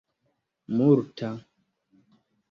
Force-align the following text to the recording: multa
multa 0.77 1.29